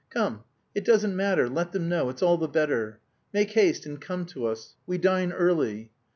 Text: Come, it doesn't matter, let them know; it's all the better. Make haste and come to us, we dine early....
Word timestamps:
Come, 0.09 0.43
it 0.73 0.83
doesn't 0.83 1.15
matter, 1.15 1.47
let 1.47 1.73
them 1.73 1.87
know; 1.87 2.09
it's 2.09 2.23
all 2.23 2.35
the 2.39 2.47
better. 2.47 2.99
Make 3.33 3.51
haste 3.51 3.85
and 3.85 4.01
come 4.01 4.25
to 4.33 4.47
us, 4.47 4.73
we 4.87 4.97
dine 4.97 5.31
early.... 5.31 5.91